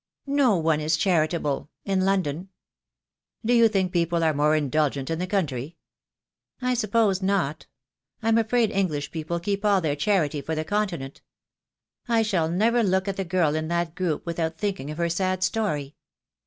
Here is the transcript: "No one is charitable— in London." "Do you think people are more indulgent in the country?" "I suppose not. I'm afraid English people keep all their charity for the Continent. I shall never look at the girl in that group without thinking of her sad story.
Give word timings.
"No 0.25 0.57
one 0.57 0.79
is 0.81 0.97
charitable— 0.97 1.69
in 1.85 2.01
London." 2.05 2.49
"Do 3.45 3.53
you 3.53 3.67
think 3.67 3.91
people 3.93 4.23
are 4.23 4.33
more 4.33 4.55
indulgent 4.55 5.11
in 5.11 5.19
the 5.19 5.27
country?" 5.27 5.77
"I 6.59 6.73
suppose 6.73 7.21
not. 7.21 7.67
I'm 8.23 8.39
afraid 8.39 8.71
English 8.71 9.11
people 9.11 9.39
keep 9.39 9.63
all 9.63 9.79
their 9.79 9.95
charity 9.95 10.41
for 10.41 10.55
the 10.55 10.65
Continent. 10.65 11.21
I 12.07 12.23
shall 12.23 12.49
never 12.49 12.81
look 12.81 13.07
at 13.07 13.15
the 13.15 13.23
girl 13.23 13.53
in 13.53 13.67
that 13.67 13.93
group 13.93 14.25
without 14.25 14.57
thinking 14.57 14.89
of 14.89 14.97
her 14.97 15.07
sad 15.07 15.43
story. 15.43 15.93